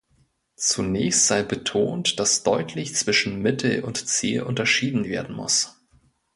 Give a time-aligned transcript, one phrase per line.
[0.55, 5.75] Zunächst sei betont, dass deutlich zwischen Mittel und Ziel unterschieden werden muss.